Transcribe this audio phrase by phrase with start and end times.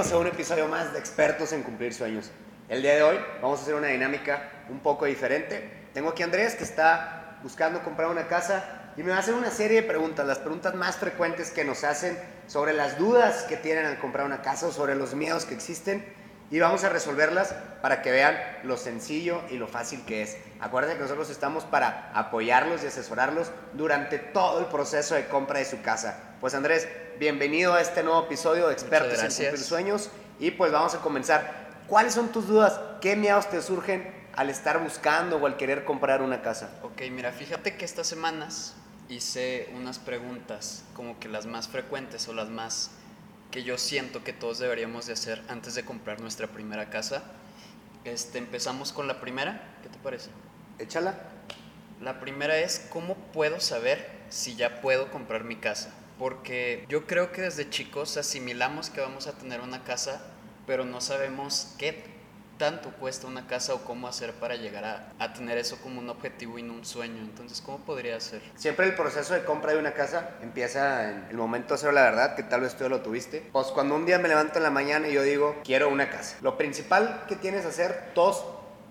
[0.00, 2.30] Bienvenidos a un episodio más de Expertos en Cumplir Sueños.
[2.70, 5.88] El día de hoy vamos a hacer una dinámica un poco diferente.
[5.92, 9.34] Tengo aquí a Andrés que está buscando comprar una casa y me va a hacer
[9.34, 13.58] una serie de preguntas, las preguntas más frecuentes que nos hacen sobre las dudas que
[13.58, 16.02] tienen al comprar una casa o sobre los miedos que existen
[16.50, 20.38] y vamos a resolverlas para que vean lo sencillo y lo fácil que es.
[20.60, 25.64] Acuérdense que nosotros estamos para apoyarlos y asesorarlos durante todo el proceso de compra de
[25.64, 26.34] su casa.
[26.38, 26.86] Pues Andrés,
[27.18, 31.70] bienvenido a este nuevo episodio de Expertos en Cumplir Sueños y pues vamos a comenzar.
[31.86, 32.78] ¿Cuáles son tus dudas?
[33.00, 36.68] ¿Qué miedos te surgen al estar buscando o al querer comprar una casa?
[36.82, 38.74] Ok, mira, fíjate que estas semanas
[39.08, 42.90] hice unas preguntas como que las más frecuentes o las más
[43.50, 47.22] que yo siento que todos deberíamos de hacer antes de comprar nuestra primera casa.
[48.04, 50.30] Este, empezamos con la primera, ¿qué te parece?
[50.78, 51.18] Échala.
[52.00, 55.94] La primera es, ¿cómo puedo saber si ya puedo comprar mi casa?
[56.18, 60.22] Porque yo creo que desde chicos asimilamos que vamos a tener una casa,
[60.66, 62.02] pero no sabemos qué
[62.60, 64.84] tanto cuesta una casa o cómo hacer para llegar
[65.18, 67.22] a, tener eso como un objetivo y no un sueño.
[67.22, 68.42] Entonces, ¿cómo podría ser?
[68.54, 72.36] Siempre el proceso de compra de una casa empieza en el momento cero, la verdad,
[72.36, 73.48] que tal vez tú lo tuviste.
[73.50, 76.36] Pues cuando un día me levanto en la mañana y yo digo, quiero una casa.
[76.42, 78.44] Lo principal que tienes que hacer, todos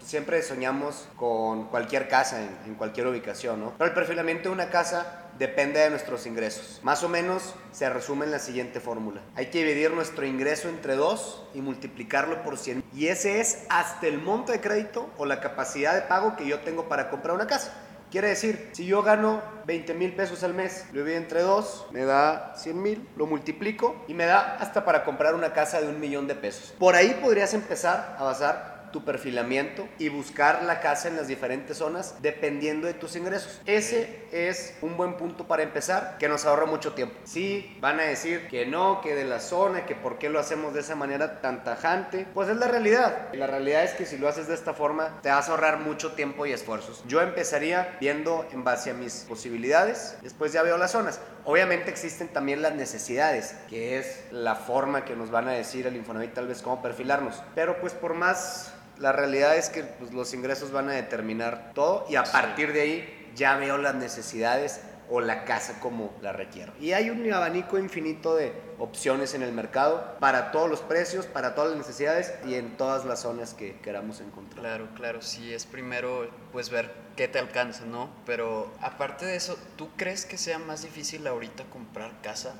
[0.04, 3.74] siempre soñamos con cualquier casa en, cualquier ubicación, ¿no?
[3.78, 6.80] Pero el perfilamiento de una casa depende de nuestros ingresos.
[6.84, 9.22] Más o menos se resume en la siguiente fórmula.
[9.36, 12.84] Hay que dividir nuestro ingreso entre dos y multiplicarlo por 100.
[12.94, 16.60] Y ese es hasta el monto de crédito o la capacidad de pago que yo
[16.60, 17.74] tengo para comprar una casa.
[18.12, 22.06] Quiere decir, si yo gano 20 mil pesos al mes, lo divido entre dos, me
[22.06, 26.00] da 100 mil, lo multiplico y me da hasta para comprar una casa de un
[26.00, 26.74] millón de pesos.
[26.80, 31.78] Por ahí podrías empezar a basar tu perfilamiento y buscar la casa en las diferentes
[31.78, 33.62] zonas dependiendo de tus ingresos.
[33.66, 37.16] Ese es un buen punto para empezar que nos ahorra mucho tiempo.
[37.24, 40.74] Sí, van a decir que no, que de la zona, que por qué lo hacemos
[40.74, 42.28] de esa manera tan tajante.
[42.34, 43.30] Pues es la realidad.
[43.34, 46.14] La realidad es que si lo haces de esta forma te vas a ahorrar mucho
[46.14, 47.04] tiempo y esfuerzos.
[47.08, 51.20] Yo empezaría viendo en base a mis posibilidades, después ya veo las zonas.
[51.46, 55.96] Obviamente existen también las necesidades, que es la forma que nos van a decir el
[55.96, 57.42] Infonavit tal vez cómo perfilarnos.
[57.56, 62.06] Pero pues por más la realidad es que pues, los ingresos van a determinar todo
[62.10, 66.72] y a partir de ahí ya veo las necesidades o la casa como la requiero.
[66.80, 71.56] Y hay un abanico infinito de opciones en el mercado para todos los precios, para
[71.56, 74.62] todas las necesidades y en todas las zonas que queramos encontrar.
[74.62, 78.10] Claro, claro, sí, es primero pues ver qué te alcanza, ¿no?
[78.26, 82.54] Pero aparte de eso, ¿tú crees que sea más difícil ahorita comprar casa?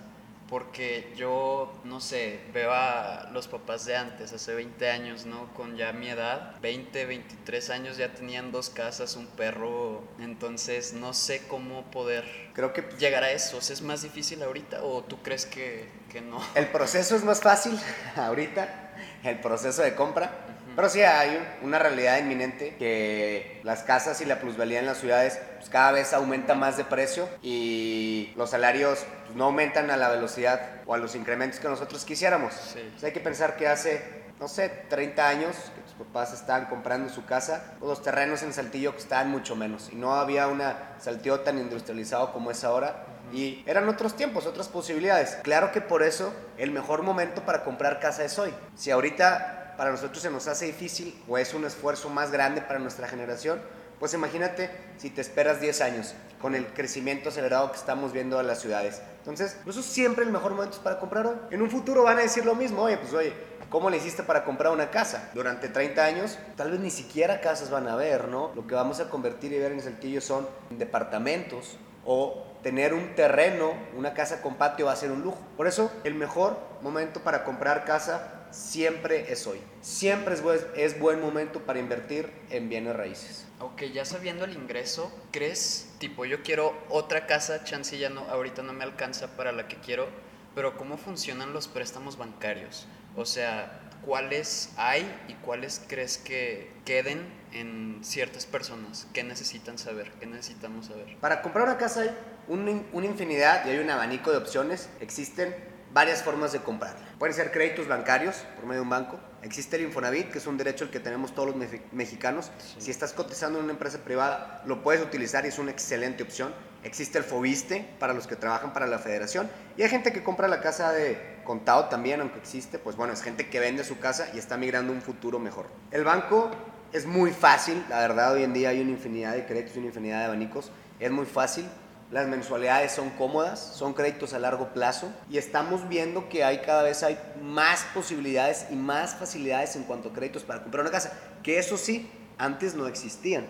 [0.50, 5.54] Porque yo, no sé, veo a los papás de antes, hace 20 años, ¿no?
[5.54, 11.14] Con ya mi edad, 20, 23 años, ya tenían dos casas, un perro, entonces no
[11.14, 13.58] sé cómo poder Creo que llegar a eso.
[13.60, 16.42] ¿Es más difícil ahorita o tú crees que, que no?
[16.56, 17.80] El proceso es más fácil
[18.18, 18.92] ahorita,
[19.24, 20.49] el proceso de compra.
[20.80, 25.38] Pero sí hay una realidad inminente que las casas y la plusvalía en las ciudades
[25.58, 30.08] pues, cada vez aumenta más de precio y los salarios pues, no aumentan a la
[30.08, 32.54] velocidad o a los incrementos que nosotros quisiéramos.
[32.54, 33.06] Sí.
[33.06, 37.26] hay que pensar que hace, no sé, 30 años que tus papás estaban comprando su
[37.26, 42.32] casa, los terrenos en Saltillo estaban mucho menos y no había una Saltillo tan industrializado
[42.32, 43.04] como es ahora
[43.34, 45.40] y eran otros tiempos, otras posibilidades.
[45.44, 48.54] Claro que por eso el mejor momento para comprar casa es hoy.
[48.76, 52.80] Si ahorita para nosotros se nos hace difícil o es un esfuerzo más grande para
[52.80, 53.62] nuestra generación,
[53.98, 58.48] pues imagínate si te esperas 10 años con el crecimiento acelerado que estamos viendo en
[58.48, 59.02] las ciudades.
[59.20, 61.48] Entonces, eso siempre el mejor momento para comprar.
[61.50, 63.32] En un futuro van a decir lo mismo, oye, pues oye,
[63.70, 65.30] ¿cómo le hiciste para comprar una casa?
[65.34, 68.52] Durante 30 años, tal vez ni siquiera casas van a ver, ¿no?
[68.56, 73.72] Lo que vamos a convertir y ver en Saltillo son departamentos o tener un terreno,
[73.96, 75.40] una casa con patio va a ser un lujo.
[75.56, 79.60] Por eso, el mejor momento para comprar casa siempre es hoy.
[79.82, 83.46] Siempre es buen, es buen momento para invertir en bienes raíces.
[83.60, 88.64] Ok, ya sabiendo el ingreso, ¿crees, tipo, yo quiero otra casa, chance ya no, ahorita
[88.64, 90.08] no me alcanza para la que quiero,
[90.56, 92.88] pero cómo funcionan los préstamos bancarios?
[93.16, 97.22] O sea, ¿cuáles hay y cuáles crees que queden
[97.52, 99.08] en ciertas personas?
[99.14, 100.12] ¿Qué necesitan saber?
[100.20, 101.18] ¿Qué necesitamos saber?
[101.20, 102.16] Para comprar una casa hay
[102.48, 104.90] una infinidad y hay un abanico de opciones.
[105.02, 105.54] Existen
[105.94, 107.06] varias formas de comprarla.
[107.18, 109.20] Pueden ser créditos bancarios por medio de un banco.
[109.42, 112.52] Existe el Infonavit, que es un derecho el que tenemos todos los mexicanos.
[112.78, 116.54] Si estás cotizando en una empresa privada, lo puedes utilizar y es una excelente opción.
[116.84, 119.50] Existe el Fobiste para los que trabajan para la federación.
[119.78, 122.80] Y hay gente que compra la casa de contado también, aunque existe.
[122.80, 125.68] Pues bueno, es gente que vende su casa y está migrando a un futuro mejor.
[125.92, 126.52] El banco
[126.92, 130.20] es muy fácil, la verdad, hoy en día hay una infinidad de créditos, una infinidad
[130.20, 130.72] de abanicos.
[131.00, 131.66] Es muy fácil
[132.12, 136.84] las mensualidades son cómodas, son créditos a largo plazo y estamos viendo que hay cada
[136.84, 141.14] vez hay más posibilidades y más facilidades en cuanto a créditos para comprar una casa,
[141.44, 143.46] que eso sí, antes no existían.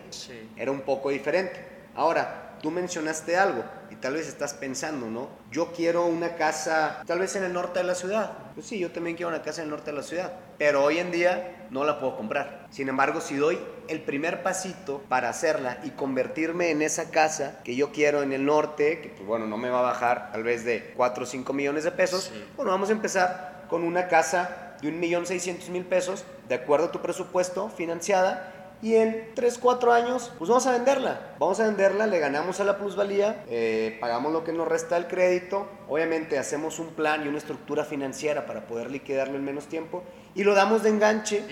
[0.58, 1.66] Era un poco diferente.
[1.96, 5.30] Ahora, tú mencionaste algo y tal vez estás pensando, ¿no?
[5.52, 8.34] Yo quiero una casa tal vez en el norte de la ciudad.
[8.56, 10.98] Pues sí, yo también quiero una casa en el norte de la ciudad, pero hoy
[10.98, 12.68] en día no la puedo comprar.
[12.72, 13.58] Sin embargo, si doy
[13.90, 18.46] el primer pasito para hacerla y convertirme en esa casa que yo quiero en el
[18.46, 21.54] norte, que pues bueno, no me va a bajar tal vez de 4 o 5
[21.54, 26.88] millones de pesos, bueno, vamos a empezar con una casa de 1.600.000 pesos, de acuerdo
[26.88, 31.36] a tu presupuesto, financiada, y en 3, 4 años, pues vamos a venderla.
[31.40, 35.08] Vamos a venderla, le ganamos a la plusvalía, eh, pagamos lo que nos resta del
[35.08, 40.04] crédito, obviamente hacemos un plan y una estructura financiera para poder liquidarlo en menos tiempo
[40.36, 41.44] y lo damos de enganche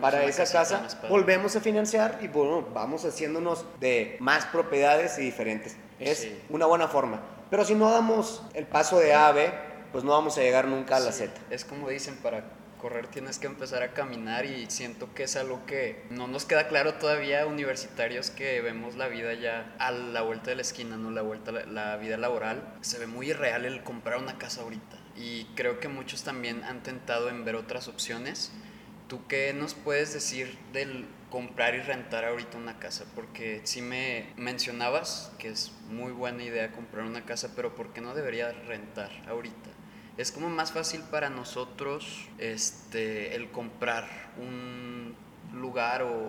[0.00, 5.76] para esa casa, volvemos a financiar y bueno, vamos haciéndonos de más propiedades y diferentes.
[6.00, 7.20] Es una buena forma.
[7.50, 9.52] Pero si no damos el paso de A a B,
[9.92, 11.32] pues no vamos a llegar nunca a la Z.
[11.50, 12.44] Es como dicen, para
[12.82, 16.66] correr tienes que empezar a caminar y siento que es algo que no nos queda
[16.66, 21.12] claro todavía universitarios que vemos la vida ya a la vuelta de la esquina, no
[21.12, 22.74] la vuelta la vida laboral.
[22.80, 26.82] Se ve muy irreal el comprar una casa ahorita y creo que muchos también han
[26.82, 28.50] tentado en ver otras opciones.
[29.06, 33.04] ¿Tú qué nos puedes decir del comprar y rentar ahorita una casa?
[33.14, 38.00] Porque si me mencionabas que es muy buena idea comprar una casa, pero ¿por qué
[38.00, 39.70] no debería rentar ahorita?
[40.16, 44.06] Es como más fácil para nosotros este, el comprar
[44.38, 45.14] un
[45.54, 46.28] lugar o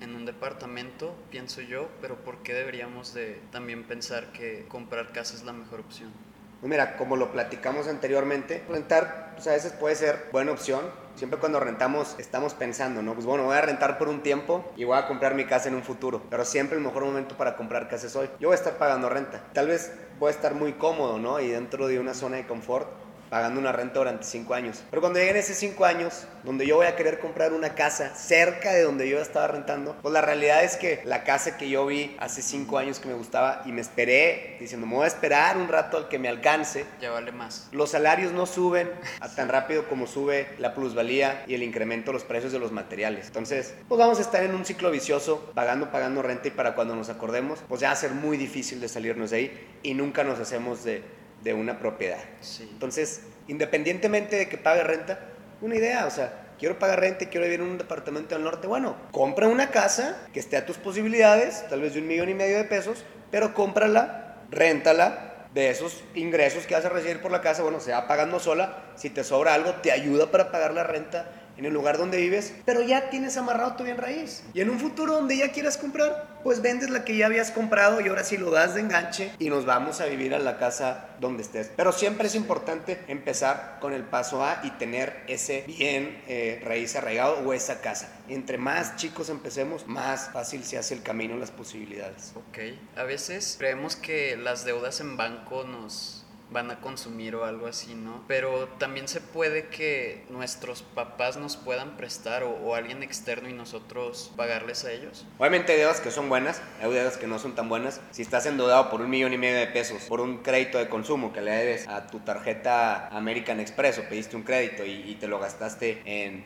[0.00, 5.34] en un departamento, pienso yo, pero ¿por qué deberíamos de también pensar que comprar casa
[5.34, 6.25] es la mejor opción?
[6.66, 10.80] Pues mira, como lo platicamos anteriormente, rentar pues a veces puede ser buena opción.
[11.14, 13.14] Siempre cuando rentamos estamos pensando, ¿no?
[13.14, 15.76] Pues bueno, voy a rentar por un tiempo y voy a comprar mi casa en
[15.76, 16.24] un futuro.
[16.28, 18.28] Pero siempre el mejor momento para comprar casa es hoy.
[18.40, 19.44] Yo voy a estar pagando renta.
[19.52, 21.38] Tal vez voy a estar muy cómodo, ¿no?
[21.38, 22.88] Y dentro de una zona de confort
[23.30, 24.82] pagando una renta durante cinco años.
[24.90, 28.72] Pero cuando lleguen esos cinco años, donde yo voy a querer comprar una casa cerca
[28.72, 32.16] de donde yo estaba rentando, pues la realidad es que la casa que yo vi
[32.18, 35.68] hace cinco años que me gustaba y me esperé, diciendo, me voy a esperar un
[35.68, 36.84] rato al que me alcance.
[37.00, 37.68] Ya vale más.
[37.72, 38.90] Los salarios no suben
[39.20, 42.72] a tan rápido como sube la plusvalía y el incremento de los precios de los
[42.72, 43.26] materiales.
[43.26, 46.94] Entonces, pues vamos a estar en un ciclo vicioso, pagando, pagando renta y para cuando
[46.94, 50.24] nos acordemos, pues ya va a ser muy difícil de salirnos de ahí y nunca
[50.24, 51.02] nos hacemos de
[51.42, 52.22] de una propiedad.
[52.60, 55.20] Entonces, independientemente de que pague renta,
[55.60, 58.66] una idea, o sea, quiero pagar renta y quiero vivir en un departamento del norte,
[58.66, 62.34] bueno, compra una casa que esté a tus posibilidades, tal vez de un millón y
[62.34, 67.40] medio de pesos, pero cómprala, réntala, de esos ingresos que vas a recibir por la
[67.40, 70.84] casa, bueno, se va pagando sola, si te sobra algo, te ayuda para pagar la
[70.84, 74.42] renta en el lugar donde vives, pero ya tienes amarrado tu bien raíz.
[74.54, 78.00] Y en un futuro donde ya quieras comprar, pues vendes la que ya habías comprado
[78.00, 81.08] y ahora sí lo das de enganche y nos vamos a vivir a la casa
[81.20, 81.70] donde estés.
[81.76, 86.94] Pero siempre es importante empezar con el paso A y tener ese bien eh, raíz
[86.96, 88.08] arraigado o esa casa.
[88.28, 92.32] Entre más chicos empecemos, más fácil se hace el camino, las posibilidades.
[92.34, 92.58] Ok,
[92.96, 97.94] a veces creemos que las deudas en banco nos van a consumir o algo así,
[97.94, 98.22] ¿no?
[98.28, 104.32] Pero también se puede que nuestros papás nos puedan prestar o, alguien externo y nosotros
[104.36, 105.26] pagarles a ellos.
[105.38, 108.00] Obviamente hay deudas que son buenas, hay deudas que no son tan buenas.
[108.10, 111.32] Si estás endeudado por un millón y medio de pesos, por un crédito de consumo
[111.32, 115.38] que le debes a tu tarjeta American Express o pediste un crédito y, te lo
[115.38, 116.44] gastaste en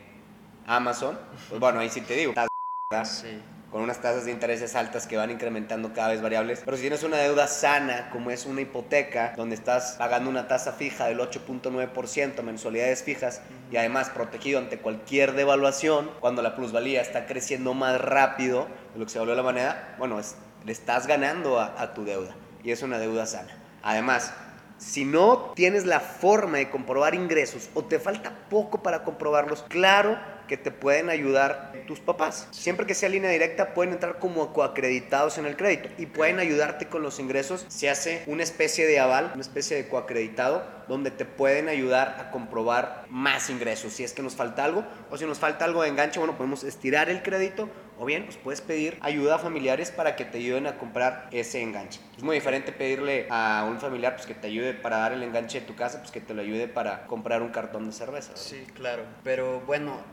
[0.65, 3.41] Amazon, pues bueno, ahí sí te digo, estás, sí
[3.71, 6.61] con unas tasas de intereses altas que van incrementando cada vez variables.
[6.65, 10.73] Pero si tienes una deuda sana, como es una hipoteca, donde estás pagando una tasa
[10.73, 17.25] fija del 8.9%, mensualidades fijas, y además protegido ante cualquier devaluación, cuando la plusvalía está
[17.25, 20.19] creciendo más rápido de lo que se volvió la moneda, bueno,
[20.65, 22.35] le estás ganando a tu deuda.
[22.63, 23.57] Y es una deuda sana.
[23.81, 24.33] Además,
[24.81, 30.17] si no tienes la forma de comprobar ingresos o te falta poco para comprobarlos, claro
[30.51, 32.49] que te pueden ayudar tus papás.
[32.51, 36.89] Siempre que sea línea directa, pueden entrar como coacreditados en el crédito y pueden ayudarte
[36.89, 37.63] con los ingresos.
[37.69, 42.31] Se hace una especie de aval, una especie de coacreditado, donde te pueden ayudar a
[42.31, 43.93] comprobar más ingresos.
[43.93, 46.65] Si es que nos falta algo o si nos falta algo de enganche, bueno, podemos
[46.65, 50.67] estirar el crédito o bien, pues puedes pedir ayuda a familiares para que te ayuden
[50.67, 52.01] a comprar ese enganche.
[52.17, 55.61] Es muy diferente pedirle a un familiar pues, que te ayude para dar el enganche
[55.61, 58.35] de tu casa, pues que te lo ayude para comprar un cartón de cerveza.
[58.35, 59.03] Sí, claro.
[59.23, 60.03] Pero bueno,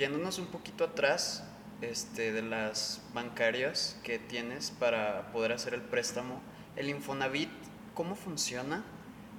[0.00, 1.44] yéndonos un poquito atrás
[1.82, 6.40] este, de las bancarias que tienes para poder hacer el préstamo,
[6.76, 7.50] el Infonavit,
[7.94, 8.82] ¿cómo funciona?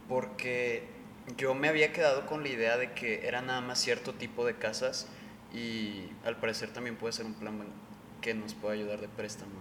[0.07, 0.87] Porque
[1.35, 4.55] yo me había quedado con la idea de que era nada más cierto tipo de
[4.55, 5.07] casas
[5.51, 7.59] y al parecer también puede ser un plan
[8.21, 9.51] que nos pueda ayudar de préstamo.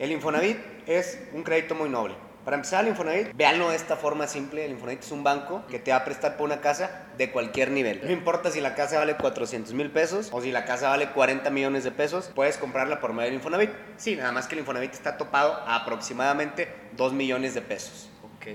[0.00, 2.14] El Infonavit es un crédito muy noble.
[2.50, 4.64] Para empezar, el Infonavit, véanlo de esta forma simple.
[4.64, 7.70] El Infonavit es un banco que te va a prestar por una casa de cualquier
[7.70, 8.00] nivel.
[8.02, 11.48] No importa si la casa vale 400 mil pesos o si la casa vale 40
[11.50, 13.70] millones de pesos, puedes comprarla por medio del Infonavit.
[13.98, 16.66] Sí, nada más que el Infonavit está topado a aproximadamente
[16.96, 18.10] 2 millones de pesos.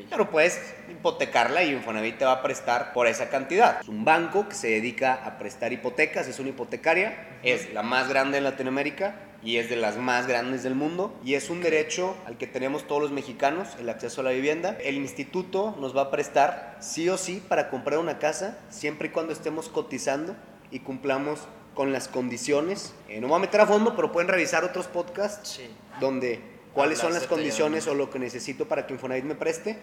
[0.10, 0.60] Pero puedes
[0.90, 3.80] hipotecarla y Infonavit te va a prestar por esa cantidad.
[3.80, 8.10] Es un banco que se dedica a prestar hipotecas, es una hipotecaria, es la más
[8.10, 12.16] grande en Latinoamérica y es de las más grandes del mundo y es un derecho
[12.26, 14.76] al que tenemos todos los mexicanos, el acceso a la vivienda.
[14.84, 19.12] El instituto nos va a prestar sí o sí para comprar una casa siempre y
[19.12, 20.36] cuando estemos cotizando
[20.72, 21.42] y cumplamos
[21.76, 22.96] con las condiciones.
[23.08, 25.62] Eh, no voy a meter a fondo, pero pueden revisar otros podcasts
[26.00, 26.42] donde
[26.74, 29.78] cuáles son las condiciones o lo que necesito para que Infonavit me preste.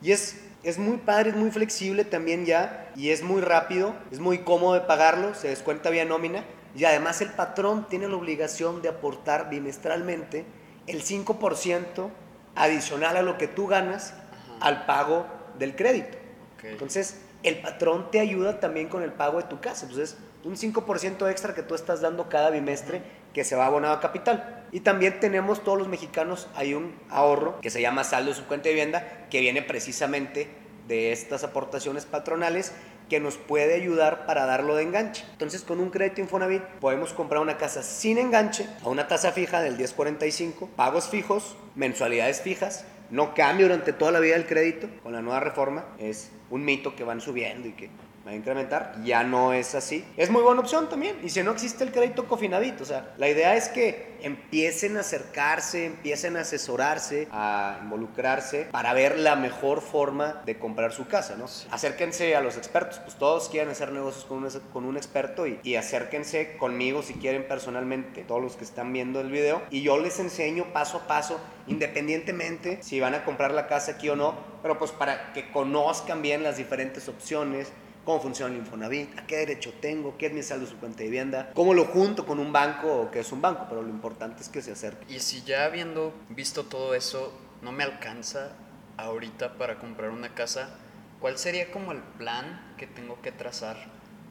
[0.00, 4.18] Y es, es muy padre, es muy flexible también ya, y es muy rápido, es
[4.18, 8.82] muy cómodo de pagarlo, se descuenta vía nómina, y además el patrón tiene la obligación
[8.82, 10.44] de aportar bimestralmente
[10.86, 12.10] el 5%
[12.54, 14.14] adicional a lo que tú ganas
[14.60, 15.26] al pago
[15.58, 16.18] del crédito.
[16.62, 19.86] Entonces, el patrón te ayuda también con el pago de tu casa.
[19.86, 23.02] Entonces, un 5% extra que tú estás dando cada bimestre
[23.32, 24.66] que se va abonado a capital.
[24.72, 28.44] Y también tenemos todos los mexicanos, hay un ahorro que se llama saldo de su
[28.46, 30.48] cuenta de vivienda, que viene precisamente
[30.88, 32.72] de estas aportaciones patronales
[33.08, 35.24] que nos puede ayudar para darlo de enganche.
[35.32, 39.60] Entonces, con un crédito Infonavit podemos comprar una casa sin enganche a una tasa fija
[39.60, 44.88] del 1045, pagos fijos, mensualidades fijas, no cambia durante toda la vida del crédito.
[45.02, 47.90] Con la nueva reforma es un mito que van subiendo y que
[48.26, 48.94] va a incrementar.
[49.04, 50.04] Ya no es así.
[50.16, 51.16] Es muy buena opción también.
[51.22, 55.00] Y si no existe el crédito Cofinavit, o sea, la idea es que empiecen a
[55.00, 61.36] acercarse, empiecen a asesorarse, a involucrarse para ver la mejor forma de comprar su casa,
[61.36, 61.46] ¿no?
[61.70, 65.58] Acérquense a los expertos, pues todos quieren hacer negocios con un, con un experto y,
[65.62, 69.98] y acérquense conmigo si quieren personalmente, todos los que están viendo el video, y yo
[69.98, 74.52] les enseño paso a paso, independientemente si van a comprar la casa aquí o no,
[74.62, 77.72] pero pues para que conozcan bien las diferentes opciones,
[78.04, 80.98] cómo funciona el Infonavit, a qué derecho tengo, qué es mi saldo de su cuenta
[80.98, 83.88] de vivienda, cómo lo junto con un banco o qué es un banco, pero lo
[83.88, 85.12] importante es que se acerque.
[85.12, 87.32] Y si ya habiendo visto todo eso,
[87.62, 88.52] no me alcanza
[88.96, 90.76] ahorita para comprar una casa,
[91.20, 93.76] ¿cuál sería como el plan que tengo que trazar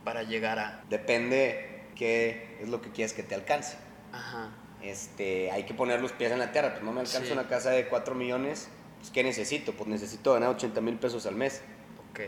[0.03, 0.83] para llegar a?
[0.89, 3.77] Depende qué es lo que quieres que te alcance.
[4.11, 4.51] Ajá.
[4.81, 7.69] Este, hay que poner los pies en la tierra, pues no me alcanza una casa
[7.69, 8.67] de 4 millones,
[8.99, 9.73] pues ¿qué necesito?
[9.73, 11.61] Pues necesito ganar 80 mil pesos al mes.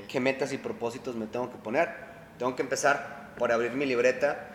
[0.07, 1.89] ¿Qué metas y propósitos me tengo que poner?
[2.37, 4.49] Tengo que empezar por abrir mi libreta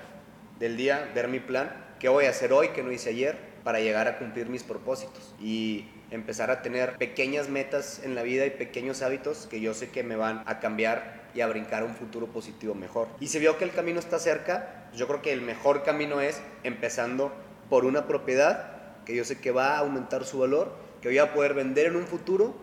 [0.58, 3.80] del día, ver mi plan, qué voy a hacer hoy que no hice ayer para
[3.80, 8.50] llegar a cumplir mis propósitos y empezar a tener pequeñas metas en la vida y
[8.50, 12.26] pequeños hábitos que yo sé que me van a cambiar y a brincar un futuro
[12.28, 13.08] positivo mejor.
[13.20, 16.40] Y si veo que el camino está cerca, yo creo que el mejor camino es
[16.62, 17.32] empezando
[17.68, 21.34] por una propiedad que yo sé que va a aumentar su valor, que voy a
[21.34, 22.54] poder vender en un futuro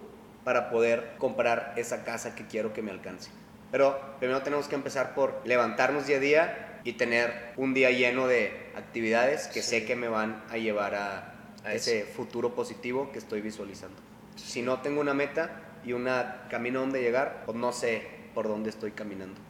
[0.45, 3.31] para poder comprar esa casa que quiero que me alcance.
[3.71, 8.27] Pero primero tenemos que empezar por levantarnos día a día y tener un día lleno
[8.27, 11.31] de actividades que sé que me van a llevar a,
[11.65, 13.97] ese futuro positivo que estoy visualizando.
[14.35, 16.07] Si no tengo una meta y un
[16.47, 19.41] camino donde llegar, pues no sé por dónde estoy caminando.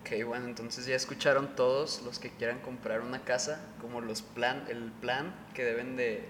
[0.00, 4.64] Ok, bueno, entonces ya escucharon todos los que quieran comprar una casa, como los plan,
[4.68, 6.24] el plan que deben de,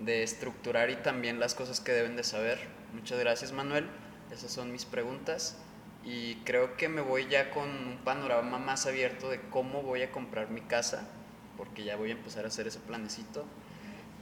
[0.00, 2.58] de estructurar y también las cosas que deben de saber
[2.94, 3.88] Muchas gracias Manuel,
[4.32, 5.56] esas son mis preguntas.
[6.04, 10.12] Y creo que me voy ya con un panorama más abierto de cómo voy a
[10.12, 11.08] comprar mi casa,
[11.56, 13.44] porque ya voy a empezar a hacer ese planecito.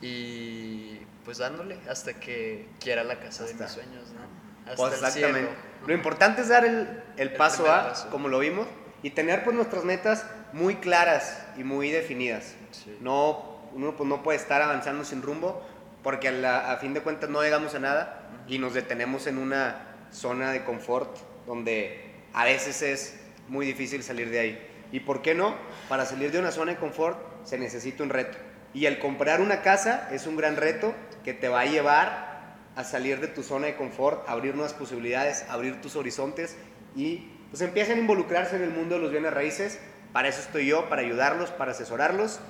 [0.01, 4.71] Y pues dándole hasta que quiera la casa de mis sueños, ¿no?
[4.71, 5.51] Hasta pues exactamente.
[5.87, 8.67] Lo importante es dar el, paso a, como lo vimos,
[9.03, 12.55] y tener pues nuestras metas muy claras y muy definidas.
[13.01, 15.67] No, uno pues, no puede estar avanzando sin rumbo,
[16.05, 20.09] porque a, a fin de cuentas no llegamos a nada y nos detenemos en una
[20.11, 24.69] zona de confort donde a veces es muy difícil salir de ahí.
[24.93, 25.55] ¿Y por qué no?
[25.89, 28.37] Para salir de una zona de confort se necesita un reto.
[28.75, 30.95] Y el comprar una casa es un gran reto
[31.25, 35.45] que te va a llevar a salir de tu zona de confort, abrir nuevas posibilidades,
[35.49, 36.57] abrir tus horizontes
[36.97, 39.79] y pues empiecen a involucrarse en el mundo de los bienes raíces.
[40.13, 42.41] Para eso estoy yo, para ayudarlos, para asesorarlos.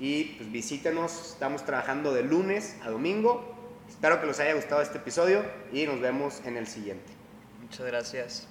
[0.00, 3.53] Y pues visítenos, estamos trabajando de lunes a domingo
[3.94, 7.10] Espero que les haya gustado este episodio y nos vemos en el siguiente.
[7.62, 8.48] Muchas gracias.